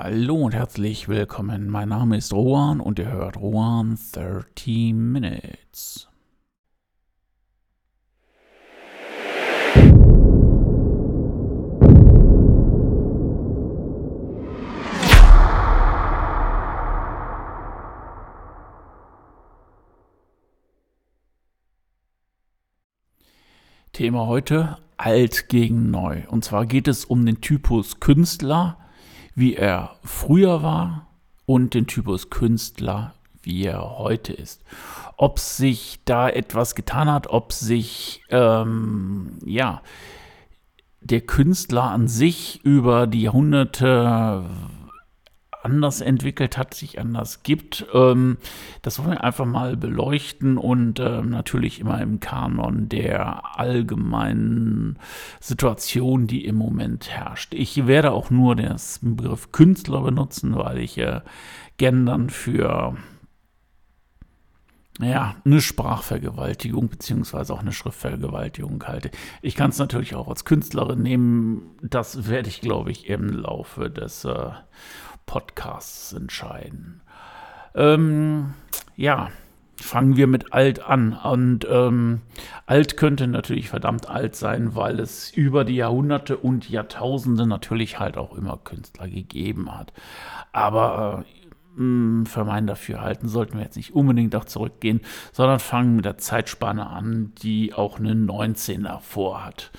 [0.00, 1.68] Hallo und herzlich willkommen.
[1.68, 6.06] Mein Name ist Rohan und ihr hört Rohan 30 Minutes.
[23.92, 26.22] Thema heute alt gegen neu.
[26.28, 28.78] Und zwar geht es um den Typus Künstler
[29.38, 31.06] wie er früher war
[31.46, 34.62] und den Typus Künstler, wie er heute ist.
[35.16, 39.80] Ob sich da etwas getan hat, ob sich, ähm, ja,
[41.00, 44.44] der Künstler an sich über die Jahrhunderte
[45.62, 47.86] anders entwickelt hat, sich anders gibt.
[47.92, 48.38] Ähm,
[48.82, 54.98] das wollen wir einfach mal beleuchten und ähm, natürlich immer im Kanon der allgemeinen
[55.40, 57.54] Situation, die im Moment herrscht.
[57.54, 61.20] Ich werde auch nur den Begriff Künstler benutzen, weil ich äh,
[61.76, 62.96] Gendern für
[65.00, 69.10] ja, eine Sprachvergewaltigung beziehungsweise auch eine Schriftvergewaltigung halte.
[69.42, 71.76] Ich kann es natürlich auch als Künstlerin nehmen.
[71.82, 74.50] Das werde ich, glaube ich, im Laufe des äh,
[75.28, 77.02] Podcasts entscheiden.
[77.76, 78.54] Ähm,
[78.96, 79.28] ja,
[79.76, 81.12] fangen wir mit alt an.
[81.12, 82.22] Und ähm,
[82.66, 88.16] alt könnte natürlich verdammt alt sein, weil es über die Jahrhunderte und Jahrtausende natürlich halt
[88.16, 89.92] auch immer Künstler gegeben hat.
[90.52, 91.24] Aber
[91.76, 95.00] äh, für mein Dafürhalten sollten wir jetzt nicht unbedingt auch zurückgehen,
[95.32, 99.70] sondern fangen mit der Zeitspanne an, die auch eine 19er vorhat.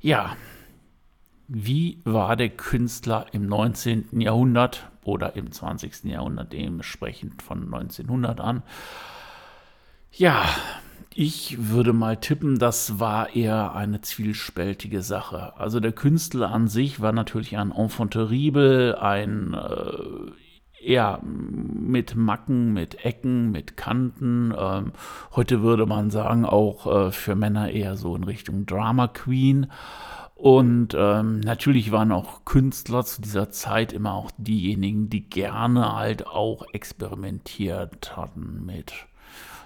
[0.00, 0.36] Ja,
[1.48, 4.20] wie war der Künstler im 19.
[4.20, 6.04] Jahrhundert oder im 20.
[6.04, 8.62] Jahrhundert, dementsprechend von 1900 an.
[10.12, 10.44] Ja,
[11.14, 15.58] ich würde mal tippen, das war eher eine zwiespältige Sache.
[15.58, 20.30] Also der Künstler an sich war natürlich ein Enfant terrible, ein äh,
[20.80, 24.54] ja, mit Macken, mit Ecken, mit Kanten.
[24.56, 24.92] Ähm,
[25.34, 29.72] heute würde man sagen, auch äh, für Männer eher so in Richtung Drama Queen.
[30.38, 36.28] Und ähm, natürlich waren auch Künstler zu dieser Zeit immer auch diejenigen, die gerne halt
[36.28, 38.92] auch experimentiert hatten mit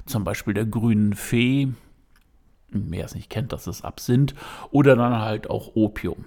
[0.06, 1.68] zum Beispiel der grünen Fee.
[2.70, 4.34] Wer es nicht kennt, das ist Absinth.
[4.70, 6.24] Oder dann halt auch Opium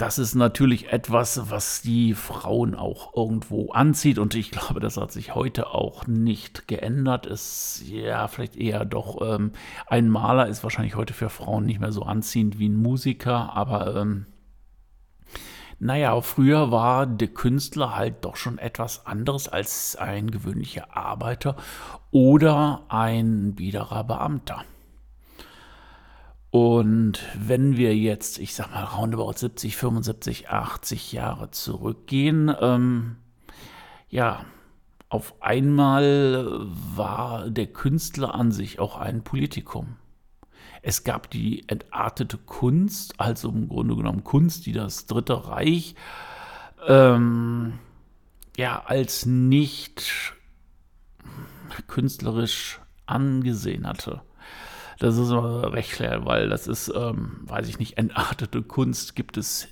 [0.00, 4.18] das ist natürlich etwas, was die Frauen auch irgendwo anzieht.
[4.18, 7.26] Und ich glaube, das hat sich heute auch nicht geändert.
[7.26, 9.52] Es ja vielleicht eher doch ähm,
[9.86, 13.94] ein Maler ist wahrscheinlich heute für Frauen nicht mehr so anziehend wie ein Musiker, aber
[13.96, 14.24] ähm,
[15.78, 21.56] naja, früher war der Künstler halt doch schon etwas anderes als ein gewöhnlicher Arbeiter
[22.10, 24.64] oder ein biederer Beamter.
[26.50, 33.16] Und wenn wir jetzt, ich sag mal, roundabout 70, 75, 80 Jahre zurückgehen, ähm,
[34.08, 34.44] ja,
[35.08, 36.60] auf einmal
[36.96, 39.96] war der Künstler an sich auch ein Politikum.
[40.82, 45.94] Es gab die entartete Kunst, also im Grunde genommen Kunst, die das Dritte Reich
[46.86, 47.78] ähm,
[48.56, 50.34] ja als nicht
[51.86, 54.22] künstlerisch angesehen hatte.
[55.00, 59.38] Das ist aber recht klar, weil das ist, ähm, weiß ich nicht, entartete Kunst gibt
[59.38, 59.66] es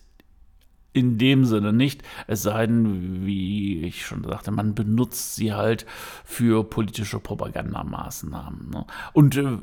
[0.95, 5.85] in dem Sinne nicht, es sei denn, wie ich schon sagte, man benutzt sie halt
[6.25, 8.71] für politische Propagandamaßnahmen.
[8.71, 8.87] Ne?
[9.13, 9.59] Und äh,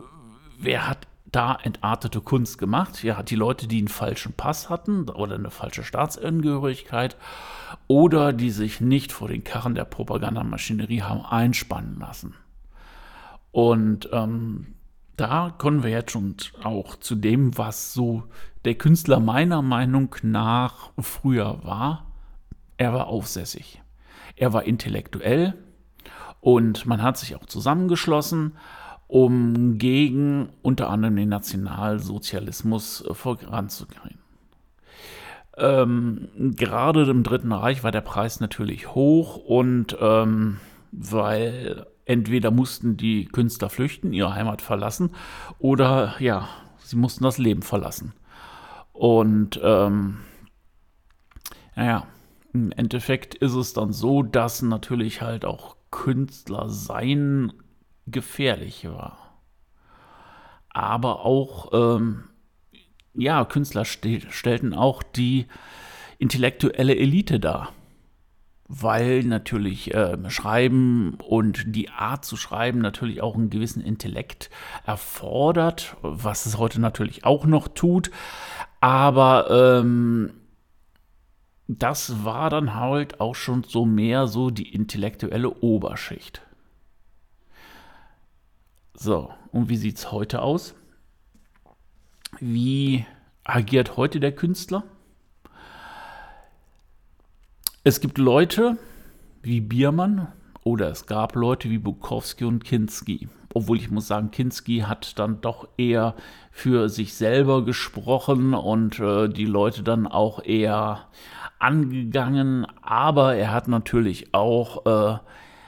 [0.59, 3.03] wer hat da entartete Kunst gemacht?
[3.03, 7.17] Ja, die Leute, die einen falschen Pass hatten oder eine falsche Staatsangehörigkeit
[7.87, 12.35] oder die sich nicht vor den Karren der Propagandamaschinerie haben einspannen lassen.
[13.51, 14.74] Und ähm,
[15.17, 18.23] da kommen wir jetzt schon auch zu dem, was so
[18.65, 22.07] der Künstler meiner Meinung nach früher war.
[22.77, 23.81] Er war aufsässig.
[24.35, 25.53] Er war intellektuell
[26.41, 28.57] und man hat sich auch zusammengeschlossen,
[29.07, 34.19] um gegen unter anderem den Nationalsozialismus äh, voranzugehen.
[35.57, 40.59] Ähm, gerade im Dritten Reich war der Preis natürlich hoch und ähm,
[40.91, 45.11] weil entweder mussten die Künstler flüchten, ihre Heimat verlassen,
[45.59, 46.47] oder ja,
[46.77, 48.13] sie mussten das Leben verlassen.
[48.93, 50.19] Und ähm,
[51.75, 52.07] naja,
[52.53, 57.51] im Endeffekt ist es dann so, dass natürlich halt auch Künstler sein
[58.07, 59.41] gefährlich war.
[60.69, 62.25] Aber auch, ähm,
[63.13, 65.47] ja, Künstler stellten auch die
[66.17, 67.73] intellektuelle Elite dar
[68.67, 74.49] weil natürlich äh, Schreiben und die Art zu schreiben natürlich auch einen gewissen Intellekt
[74.85, 78.09] erfordert, was es heute natürlich auch noch tut.
[78.81, 80.33] Aber ähm,
[81.67, 86.41] das war dann halt auch schon so mehr so die intellektuelle Oberschicht.
[88.93, 90.73] So, und wie sieht es heute aus?
[92.39, 93.05] Wie
[93.43, 94.83] agiert heute der Künstler?
[97.87, 98.79] Es gibt Leute
[99.43, 100.27] wie Biermann
[100.63, 103.29] oder es gab Leute wie Bukowski und Kinski.
[103.53, 106.15] Obwohl ich muss sagen, Kinski hat dann doch eher
[106.49, 111.09] für sich selber gesprochen und äh, die Leute dann auch eher
[111.59, 112.65] angegangen.
[112.81, 115.19] Aber er hat natürlich auch äh,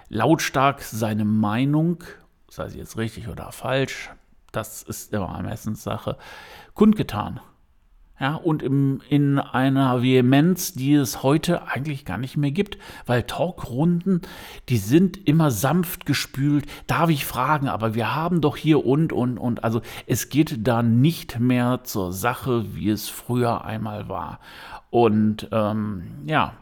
[0.09, 2.03] lautstark seine Meinung,
[2.49, 4.09] sei sie jetzt richtig oder falsch,
[4.51, 6.17] das ist immer meistens Sache,
[6.73, 7.41] kundgetan.
[8.19, 13.21] Ja, und im, in einer Vehemenz, die es heute eigentlich gar nicht mehr gibt, weil
[13.21, 14.21] Talkrunden,
[14.69, 16.65] die sind immer sanft gespült.
[16.87, 19.63] Darf ich fragen, aber wir haben doch hier und, und, und.
[19.63, 24.39] Also es geht da nicht mehr zur Sache, wie es früher einmal war.
[24.89, 26.53] Und ähm, ja,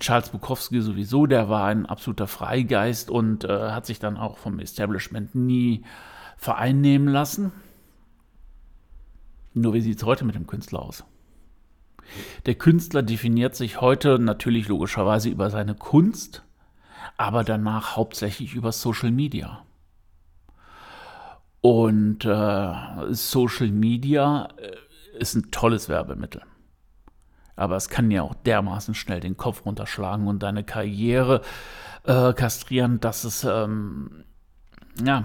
[0.00, 4.58] Charles Bukowski sowieso, der war ein absoluter Freigeist und äh, hat sich dann auch vom
[4.58, 5.84] Establishment nie
[6.36, 7.52] vereinnehmen lassen.
[9.54, 11.04] Nur wie sieht es heute mit dem Künstler aus?
[12.44, 16.44] Der Künstler definiert sich heute natürlich logischerweise über seine Kunst,
[17.16, 19.64] aber danach hauptsächlich über Social Media.
[21.60, 22.74] Und äh,
[23.14, 26.42] Social Media äh, ist ein tolles Werbemittel.
[27.56, 31.40] Aber es kann ja auch dermaßen schnell den Kopf runterschlagen und deine Karriere
[32.02, 34.24] äh, kastrieren, dass es ähm,
[35.02, 35.24] ja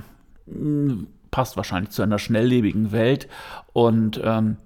[1.31, 3.27] passt wahrscheinlich zu einer schnelllebigen Welt.
[3.73, 4.57] Und ähm,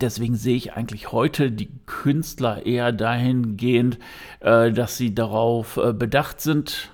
[0.00, 3.98] deswegen sehe ich eigentlich heute die Künstler eher dahingehend,
[4.40, 6.90] äh, dass sie darauf äh, bedacht sind,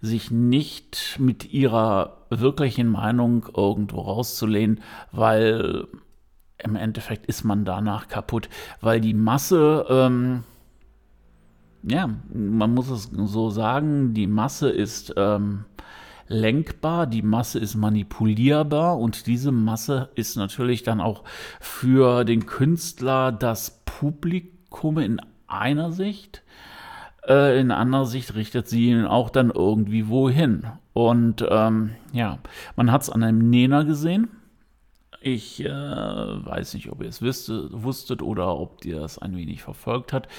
[0.00, 4.80] sich nicht mit ihrer wirklichen Meinung irgendwo rauszulehnen,
[5.12, 5.86] weil
[6.58, 8.48] im Endeffekt ist man danach kaputt,
[8.80, 10.44] weil die Masse, ähm,
[11.82, 15.64] ja, man muss es so sagen, die Masse ist ähm,
[16.30, 21.24] lenkbar, die Masse ist manipulierbar und diese Masse ist natürlich dann auch
[21.60, 26.42] für den Künstler das Publikum in einer Sicht.
[27.28, 30.66] Äh, in anderer Sicht richtet sie ihn auch dann irgendwie wohin.
[30.92, 32.38] Und ähm, ja,
[32.76, 34.28] man hat es an einem Nena gesehen.
[35.22, 40.14] Ich äh, weiß nicht, ob ihr es wusstet oder ob ihr das ein wenig verfolgt
[40.14, 40.30] habt.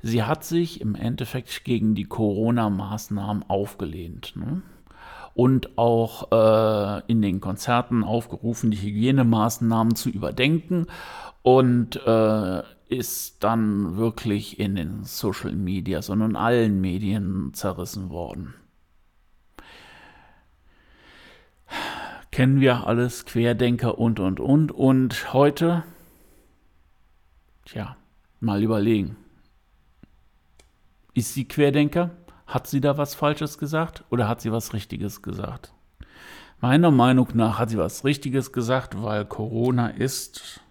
[0.00, 4.34] Sie hat sich im Endeffekt gegen die Corona-Maßnahmen aufgelehnt.
[4.36, 4.62] Ne?
[5.34, 10.86] Und auch äh, in den Konzerten aufgerufen, die Hygienemaßnahmen zu überdenken
[11.42, 18.54] und äh, ist dann wirklich in den Social Media, sondern in allen Medien zerrissen worden.
[22.30, 24.72] Kennen wir alles, Querdenker und, und, und.
[24.72, 25.84] Und heute,
[27.64, 27.96] tja,
[28.40, 29.16] mal überlegen.
[31.14, 32.10] Ist sie Querdenker?
[32.48, 35.74] Hat sie da was Falsches gesagt oder hat sie was Richtiges gesagt?
[36.60, 40.62] Meiner Meinung nach hat sie was Richtiges gesagt, weil Corona ist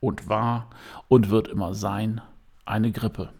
[0.00, 0.70] und war
[1.06, 2.20] und wird immer sein
[2.64, 3.32] eine Grippe.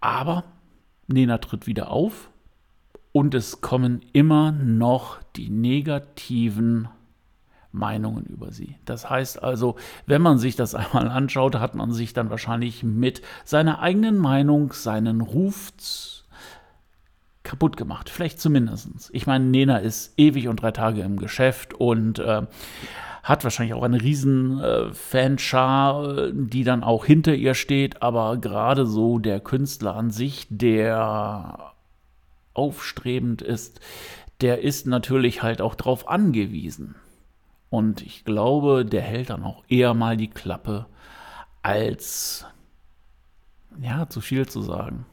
[0.00, 0.42] Aber
[1.06, 2.28] Nena tritt wieder auf
[3.12, 6.88] und es kommen immer noch die negativen
[7.76, 8.76] Meinungen über sie.
[8.84, 9.76] Das heißt also,
[10.06, 14.72] wenn man sich das einmal anschaut, hat man sich dann wahrscheinlich mit seiner eigenen Meinung,
[14.72, 15.72] seinen Ruf
[17.42, 18.10] kaputt gemacht.
[18.10, 19.08] Vielleicht zumindest.
[19.12, 22.42] Ich meine, Nena ist ewig und drei Tage im Geschäft und äh,
[23.22, 28.84] hat wahrscheinlich auch eine riesen äh, Fanschar, die dann auch hinter ihr steht, aber gerade
[28.84, 31.72] so der Künstler an sich, der
[32.52, 33.80] aufstrebend ist,
[34.40, 36.96] der ist natürlich halt auch darauf angewiesen.
[37.76, 40.86] Und ich glaube, der hält dann auch eher mal die Klappe,
[41.60, 42.46] als
[43.78, 45.04] ja, zu viel zu sagen.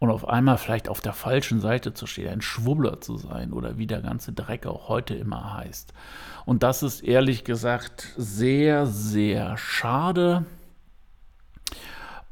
[0.00, 3.78] Und auf einmal vielleicht auf der falschen Seite zu stehen, ein Schwubbler zu sein oder
[3.78, 5.92] wie der ganze Dreck auch heute immer heißt.
[6.44, 10.44] Und das ist ehrlich gesagt sehr, sehr schade.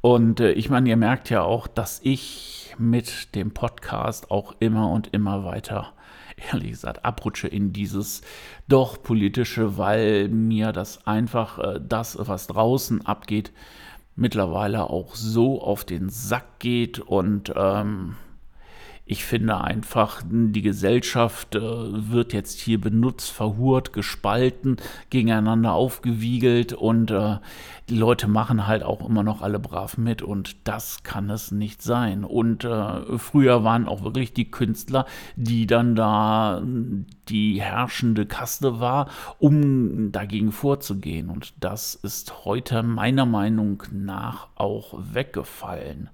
[0.00, 4.90] Und äh, ich meine, ihr merkt ja auch, dass ich mit dem Podcast auch immer
[4.90, 5.92] und immer weiter
[6.36, 8.22] ehrlich gesagt abrutsche in dieses
[8.68, 13.52] doch politische, weil mir das einfach äh, das, was draußen abgeht,
[14.14, 18.16] mittlerweile auch so auf den Sack geht und ähm,
[19.08, 24.78] ich finde einfach, die Gesellschaft äh, wird jetzt hier benutzt, verhurt, gespalten,
[25.10, 27.36] gegeneinander aufgewiegelt und äh,
[27.88, 31.82] die Leute machen halt auch immer noch alle brav mit und das kann es nicht
[31.82, 32.24] sein.
[32.24, 36.60] Und äh, früher waren auch wirklich die Künstler, die dann da
[37.28, 39.08] die herrschende Kaste war,
[39.38, 41.30] um dagegen vorzugehen.
[41.30, 46.10] Und das ist heute meiner Meinung nach auch weggefallen.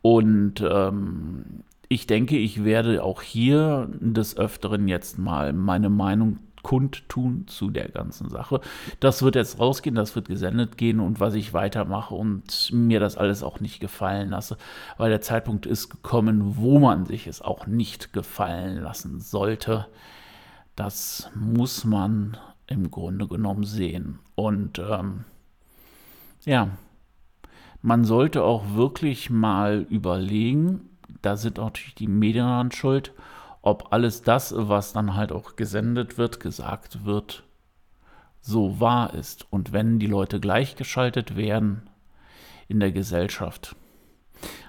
[0.00, 7.46] Und ähm, ich denke, ich werde auch hier des Öfteren jetzt mal meine Meinung kundtun
[7.46, 8.60] zu der ganzen Sache.
[8.98, 13.16] Das wird jetzt rausgehen, das wird gesendet gehen und was ich weitermache und mir das
[13.16, 14.56] alles auch nicht gefallen lasse,
[14.98, 19.86] weil der Zeitpunkt ist gekommen, wo man sich es auch nicht gefallen lassen sollte.
[20.74, 24.18] Das muss man im Grunde genommen sehen.
[24.34, 25.24] Und ähm,
[26.44, 26.70] ja,
[27.80, 30.90] man sollte auch wirklich mal überlegen,
[31.22, 33.12] da sind natürlich die Medien an schuld,
[33.62, 37.42] ob alles das, was dann halt auch gesendet wird, gesagt wird,
[38.40, 39.50] so wahr ist.
[39.52, 41.90] Und wenn die Leute gleichgeschaltet werden
[42.68, 43.74] in der Gesellschaft,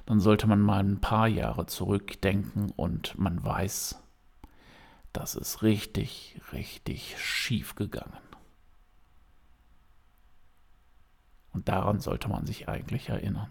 [0.06, 4.02] dann sollte man mal ein paar Jahre zurückdenken und man weiß,
[5.14, 8.18] das ist richtig, richtig schief gegangen.
[11.54, 13.50] Und daran sollte man sich eigentlich erinnern.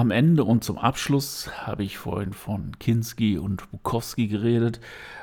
[0.00, 4.80] Am Ende und zum Abschluss habe ich vorhin von Kinski und Bukowski geredet.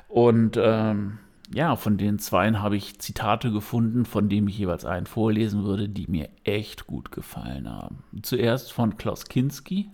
[0.07, 1.17] Und ähm,
[1.51, 5.89] ja, von den zweien habe ich Zitate gefunden, von denen ich jeweils einen vorlesen würde,
[5.89, 8.03] die mir echt gut gefallen haben.
[8.22, 9.89] Zuerst von Klaus Kinski.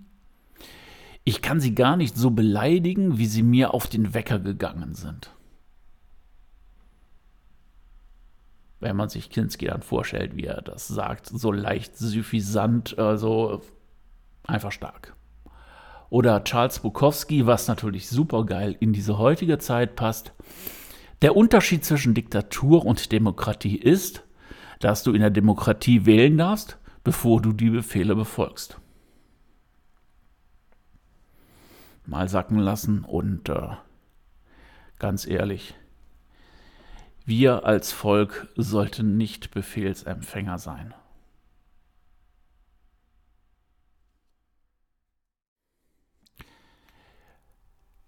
[1.24, 5.34] Ich kann sie gar nicht so beleidigen, wie sie mir auf den Wecker gegangen sind.
[8.82, 13.62] Wenn man sich Kinski dann vorstellt, wie er das sagt, so leicht suffisant, also
[14.46, 15.16] Einfach stark.
[16.10, 20.34] Oder Charles Bukowski, was natürlich super geil in diese heutige Zeit passt.
[21.22, 24.24] Der Unterschied zwischen Diktatur und Demokratie ist,
[24.80, 28.80] dass du in der Demokratie wählen darfst, bevor du die Befehle befolgst.
[32.06, 33.70] Mal sacken lassen und äh,
[35.00, 35.74] ganz ehrlich,
[37.26, 40.94] wir als Volk sollten nicht Befehlsempfänger sein.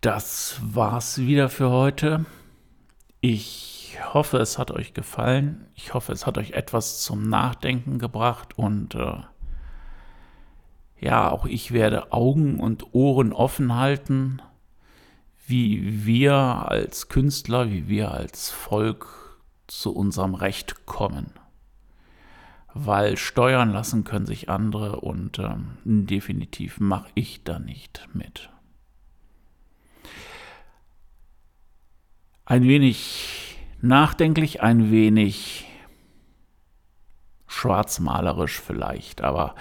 [0.05, 2.27] Das war's wieder für heute.
[3.21, 5.65] Ich hoffe, es hat euch gefallen.
[5.73, 9.15] Ich hoffe, es hat euch etwas zum Nachdenken gebracht und äh,
[10.99, 14.43] ja, auch ich werde Augen und Ohren offen halten,
[15.47, 21.31] wie wir als Künstler, wie wir als Volk zu unserem Recht kommen.
[22.75, 28.51] Weil steuern lassen können sich andere und ähm, definitiv mache ich da nicht mit.
[32.45, 35.65] Ein wenig nachdenklich, ein wenig
[37.47, 39.55] schwarzmalerisch vielleicht, aber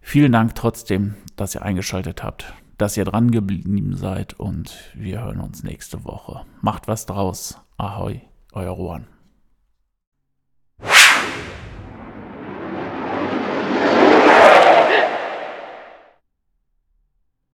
[0.00, 5.40] vielen Dank trotzdem, dass ihr eingeschaltet habt, dass ihr dran geblieben seid und wir hören
[5.40, 6.44] uns nächste Woche.
[6.60, 7.58] Macht was draus.
[7.76, 8.20] Ahoi,
[8.52, 9.06] euer Rohan.